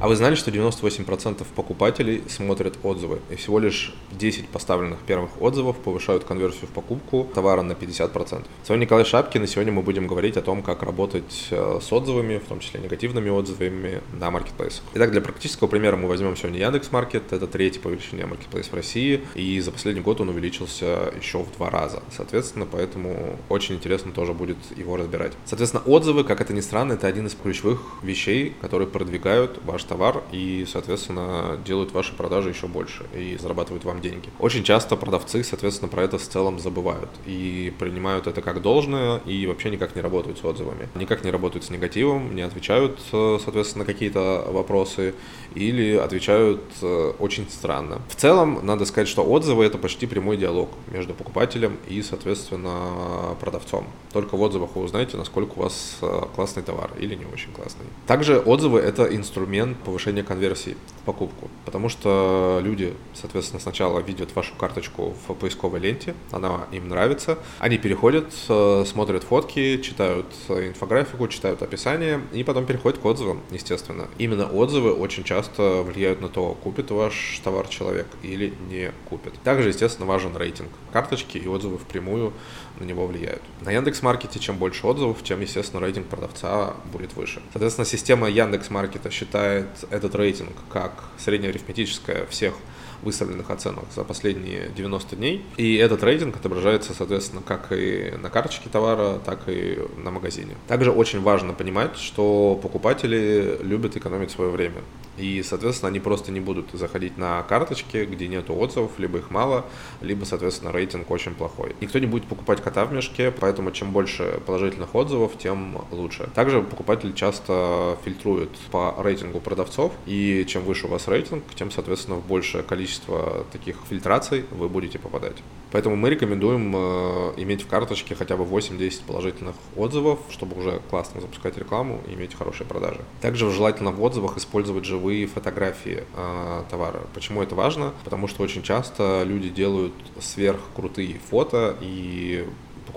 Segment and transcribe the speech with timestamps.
[0.00, 5.76] А вы знали, что 98% покупателей смотрят отзывы, и всего лишь 10 поставленных первых отзывов
[5.78, 8.44] повышают конверсию в покупку товара на 50%.
[8.62, 11.92] С вами Николай Шапкин, и сегодня мы будем говорить о том, как работать э, с
[11.92, 14.84] отзывами, в том числе негативными отзывами на маркетплейсах.
[14.94, 19.22] Итак, для практического примера мы возьмем сегодня Яндекс.Маркет, это третий по величине маркетплейс в России,
[19.34, 22.04] и за последний год он увеличился еще в два раза.
[22.16, 25.32] Соответственно, поэтому очень интересно тоже будет его разбирать.
[25.44, 30.22] Соответственно, отзывы, как это ни странно, это один из ключевых вещей, которые продвигают ваш товар
[30.30, 34.28] и, соответственно, делают ваши продажи еще больше и зарабатывают вам деньги.
[34.38, 39.46] Очень часто продавцы, соответственно, про это в целом забывают и принимают это как должное и
[39.46, 40.88] вообще никак не работают с отзывами.
[40.94, 45.14] Никак не работают с негативом, не отвечают, соответственно, на какие-то вопросы
[45.54, 48.02] или отвечают э, очень странно.
[48.08, 53.86] В целом, надо сказать, что отзывы это почти прямой диалог между покупателем и, соответственно, продавцом.
[54.12, 57.86] Только в отзывах вы узнаете, насколько у вас э, классный товар или не очень классный.
[58.06, 64.54] Также отзывы это инструмент повышения конверсии в покупку, потому что люди, соответственно, сначала видят вашу
[64.54, 71.62] карточку в поисковой ленте, она им нравится, они переходят, э, смотрят фотки, читают инфографику, читают
[71.62, 74.08] описание и потом переходят к отзывам, естественно.
[74.18, 79.34] Именно отзывы очень часто влияют на то, купит ваш товар человек или не купит.
[79.44, 82.32] Также, естественно, важен рейтинг карточки и отзывы впрямую
[82.78, 83.42] на него влияют.
[83.60, 87.42] На Яндекс.Маркете чем больше отзывов, тем, естественно, рейтинг продавца будет выше.
[87.52, 92.54] Соответственно, система Яндекс.Маркета считает этот рейтинг как среднеарифметическое всех
[93.02, 95.44] выставленных оценок за последние 90 дней.
[95.56, 100.56] И этот рейтинг отображается, соответственно, как и на карточке товара, так и на магазине.
[100.66, 104.82] Также очень важно понимать, что покупатели любят экономить свое время.
[105.18, 109.64] И, соответственно, они просто не будут заходить на карточки, где нет отзывов, либо их мало,
[110.00, 111.74] либо, соответственно, рейтинг очень плохой.
[111.80, 116.28] Никто не будет покупать кота в мешке, поэтому чем больше положительных отзывов, тем лучше.
[116.34, 122.16] Также покупатель часто фильтрует по рейтингу продавцов, и чем выше у вас рейтинг, тем, соответственно,
[122.16, 125.36] в большее количество таких фильтраций вы будете попадать.
[125.70, 131.20] Поэтому мы рекомендуем э, иметь в карточке хотя бы 8-10 положительных отзывов, чтобы уже классно
[131.20, 133.00] запускать рекламу и иметь хорошие продажи.
[133.20, 137.00] Также желательно в отзывах использовать живые фотографии э, товара.
[137.14, 137.92] Почему это важно?
[138.04, 142.46] Потому что очень часто люди делают сверхкрутые фото и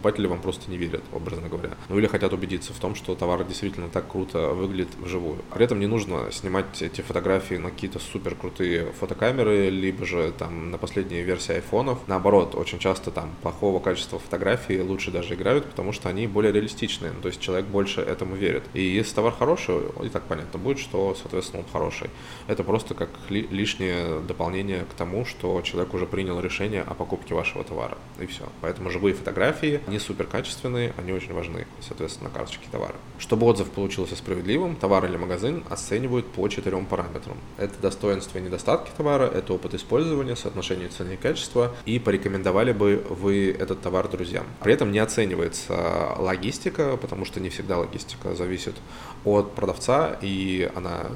[0.00, 1.74] покупатели вам просто не верят, образно говоря.
[1.88, 5.38] Ну или хотят убедиться в том, что товар действительно так круто выглядит вживую.
[5.52, 10.70] При этом не нужно снимать эти фотографии на какие-то супер крутые фотокамеры, либо же там
[10.70, 11.98] на последние версии айфонов.
[12.06, 17.12] Наоборот, очень часто там плохого качества фотографии лучше даже играют, потому что они более реалистичные.
[17.20, 18.62] То есть человек больше этому верит.
[18.72, 22.08] И если товар хороший, и так понятно будет, что, соответственно, он хороший.
[22.46, 27.34] Это просто как ли, лишнее дополнение к тому, что человек уже принял решение о покупке
[27.34, 27.98] вашего товара.
[28.18, 28.44] И все.
[28.62, 32.94] Поэтому живые фотографии не супер качественные, они очень важны, соответственно, на карточке товара.
[33.18, 37.36] Чтобы отзыв получился справедливым, товар или магазин оценивают по четырем параметрам.
[37.58, 43.04] Это достоинства и недостатки товара, это опыт использования, соотношение цены и качества, и порекомендовали бы
[43.10, 44.46] вы этот товар друзьям.
[44.62, 48.74] При этом не оценивается логистика, потому что не всегда логистика зависит
[49.24, 51.06] от продавца, и она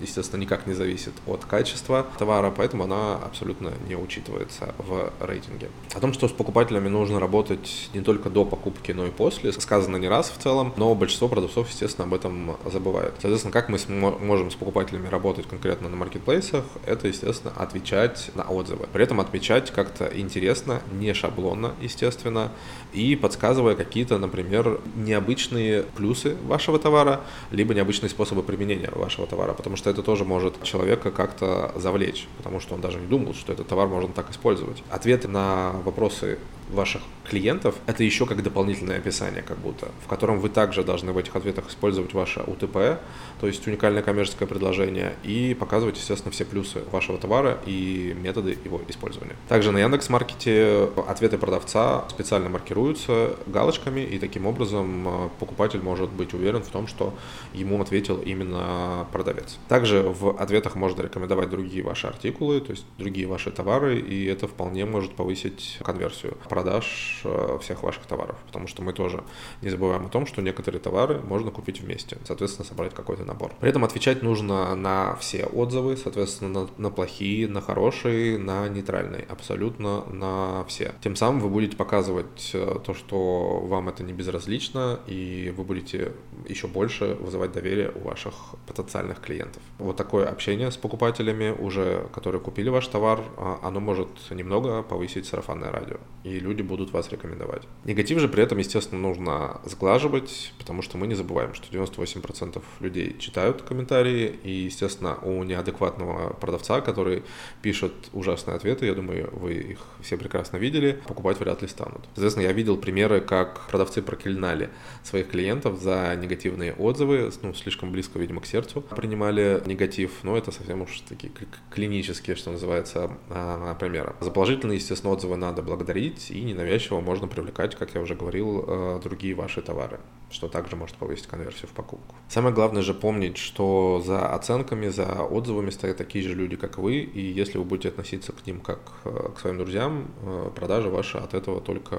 [0.00, 5.70] естественно, никак не зависит от качества товара, поэтому она абсолютно не учитывается в рейтинге.
[5.94, 9.96] О том, что с покупателями нужно работать не только до покупки, но и после, сказано
[9.96, 13.14] не раз в целом, но большинство продавцов, естественно, об этом забывают.
[13.20, 13.78] Соответственно, как мы
[14.20, 18.86] можем с покупателями работать конкретно на маркетплейсах, это, естественно, отвечать на отзывы.
[18.92, 22.52] При этом отвечать как-то интересно, не шаблонно, естественно,
[22.92, 27.20] и подсказывая какие-то, например, необычные плюсы вашего товара,
[27.50, 32.26] либо необычные способы применения вашего товара, потому что что это тоже может человека как-то завлечь,
[32.38, 34.82] потому что он даже не думал, что этот товар можно так использовать.
[34.90, 36.40] Ответы на вопросы
[36.70, 41.18] ваших клиентов, это еще как дополнительное описание как будто, в котором вы также должны в
[41.18, 43.00] этих ответах использовать ваше УТП,
[43.40, 48.80] то есть уникальное коммерческое предложение, и показывать, естественно, все плюсы вашего товара и методы его
[48.88, 49.34] использования.
[49.48, 56.32] Также на Яндекс.Маркете ответы продавца специально маркируются галочками, и таким образом э, покупатель может быть
[56.34, 57.14] уверен в том, что
[57.52, 59.58] ему ответил именно продавец.
[59.68, 64.46] Также в ответах можно рекомендовать другие ваши артикулы, то есть другие ваши товары, и это
[64.46, 69.22] вполне может повысить конверсию продаж э, всех ваших товаров, потому что мы тоже
[69.60, 73.52] не забываем о том, что некоторые товары можно купить вместе, соответственно, собрать какой-то набор.
[73.60, 79.26] При этом отвечать нужно на все отзывы, соответственно, на, на плохие, на хорошие, на нейтральные,
[79.28, 80.94] абсолютно на все.
[81.02, 86.12] Тем самым вы будете показывать э, то, что вам это не безразлично, и вы будете
[86.48, 88.34] еще больше вызывать доверие у ваших
[88.66, 89.62] потенциальных клиентов.
[89.78, 95.26] Вот такое общение с покупателями, уже которые купили ваш товар, а, оно может немного повысить
[95.26, 97.62] сарафанное радио, и люди будут вас рекомендовать.
[97.84, 103.16] Негатив же при этом, естественно, нужно сглаживать, потому что мы не забываем, что 98% людей
[103.18, 107.22] читают комментарии, и, естественно, у неадекватного продавца, который
[107.62, 112.02] пишет ужасные ответы, я думаю, вы их все прекрасно видели, покупать вряд ли станут.
[112.14, 114.70] Соответственно, я видел примеры, как продавцы проклинали
[115.02, 120.52] своих клиентов за негативные отзывы, ну, слишком близко, видимо, к сердцу принимали негатив, но это
[120.52, 121.32] совсем уж такие
[121.70, 124.14] клинические, что называется, а, примеры.
[124.20, 129.00] За положительные, естественно, отзывы надо благодарить, и ненавязчиво можно привлекать, как я уже говорил, э,
[129.02, 130.00] другие ваши товары,
[130.30, 132.14] что также может повысить конверсию в покупку.
[132.28, 136.98] Самое главное же помнить, что за оценками, за отзывами стоят такие же люди, как вы,
[136.98, 141.18] и если вы будете относиться к ним как э, к своим друзьям, э, продажи ваши
[141.18, 141.96] от этого только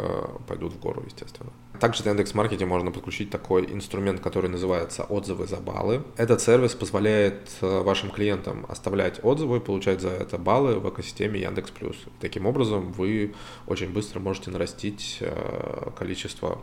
[0.47, 1.51] пойдут в гору, естественно.
[1.79, 6.03] Также в Яндекс.Маркете можно подключить такой инструмент, который называется «Отзывы за баллы».
[6.17, 11.71] Этот сервис позволяет э, вашим клиентам оставлять отзывы, получать за это баллы в экосистеме Яндекс+.
[12.19, 13.33] Таким образом, вы
[13.67, 15.21] очень быстро можете нарастить
[15.97, 16.61] количество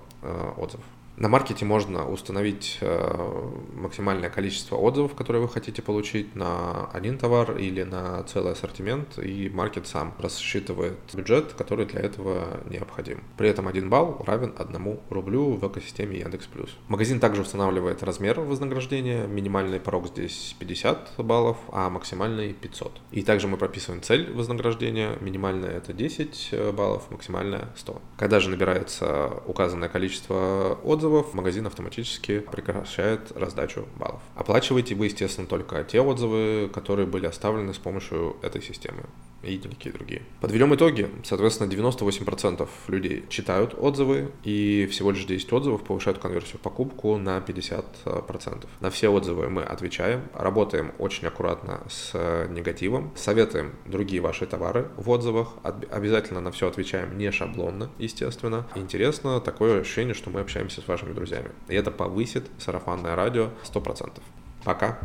[0.56, 0.84] отзывов.
[1.16, 7.56] На маркете можно установить э, максимальное количество отзывов, которые вы хотите получить на один товар
[7.56, 13.22] или на целый ассортимент, и маркет сам рассчитывает бюджет, который для этого необходим.
[13.36, 16.48] При этом один балл равен одному рублю в экосистеме Яндекс+.
[16.88, 23.00] Магазин также устанавливает размер вознаграждения, минимальный порог здесь 50 баллов, а максимальный 500.
[23.12, 28.02] И также мы прописываем цель вознаграждения, минимальная это 10 баллов, максимальная 100.
[28.16, 34.22] Когда же набирается указанное количество отзывов, отзывов, магазин автоматически прекращает раздачу баллов.
[34.34, 39.04] Оплачиваете вы, естественно, только те отзывы, которые были оставлены с помощью этой системы
[39.44, 40.22] и никакие другие.
[40.40, 41.08] Подведем итоги.
[41.24, 47.38] Соответственно, 98% людей читают отзывы, и всего лишь 10 отзывов повышают конверсию в покупку на
[47.38, 48.66] 50%.
[48.80, 52.12] На все отзывы мы отвечаем, работаем очень аккуратно с
[52.50, 58.66] негативом, советуем другие ваши товары в отзывах, обязательно на все отвечаем не шаблонно, естественно.
[58.74, 61.50] Интересно такое ощущение, что мы общаемся с вашими друзьями.
[61.68, 64.20] И это повысит сарафанное радио 100%.
[64.64, 64.98] Пока.